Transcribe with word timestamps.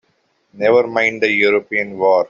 Never 0.53 0.87
mind 0.87 1.21
the 1.21 1.29
European 1.29 1.95
war! 1.99 2.19